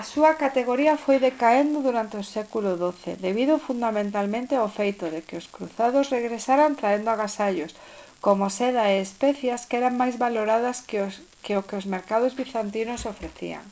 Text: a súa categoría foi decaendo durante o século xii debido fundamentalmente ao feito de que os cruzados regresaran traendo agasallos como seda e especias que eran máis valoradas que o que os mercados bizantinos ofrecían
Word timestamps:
a 0.00 0.02
súa 0.12 0.32
categoría 0.44 1.02
foi 1.04 1.16
decaendo 1.28 1.78
durante 1.88 2.14
o 2.22 2.28
século 2.36 2.70
xii 3.00 3.16
debido 3.26 3.62
fundamentalmente 3.66 4.52
ao 4.56 4.68
feito 4.78 5.04
de 5.14 5.20
que 5.26 5.38
os 5.40 5.46
cruzados 5.54 6.10
regresaran 6.16 6.78
traendo 6.80 7.08
agasallos 7.10 7.72
como 8.24 8.44
seda 8.58 8.84
e 8.94 8.96
especias 9.08 9.60
que 9.68 9.78
eran 9.80 9.94
máis 10.00 10.14
valoradas 10.24 10.76
que 11.46 11.52
o 11.60 11.64
que 11.68 11.76
os 11.80 11.86
mercados 11.94 12.32
bizantinos 12.40 13.06
ofrecían 13.12 13.64